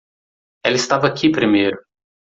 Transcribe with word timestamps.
Ela 0.65 0.77
estava 0.77 1.05
aqui 1.05 1.29
primeiro. 1.31 1.77